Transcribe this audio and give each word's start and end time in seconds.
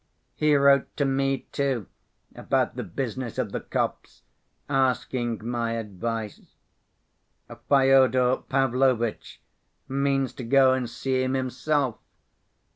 He 0.33 0.55
wrote 0.55 0.97
to 0.97 1.05
me, 1.05 1.41
too, 1.51 1.85
about 2.33 2.75
the 2.75 2.81
business 2.81 3.37
of 3.37 3.51
the 3.51 3.59
copse, 3.59 4.23
asking 4.67 5.47
my 5.47 5.73
advice. 5.73 6.55
Fyodor 7.69 8.37
Pavlovitch 8.49 9.43
means 9.87 10.33
to 10.33 10.43
go 10.43 10.73
and 10.73 10.89
see 10.89 11.21
him 11.21 11.35
himself. 11.35 11.99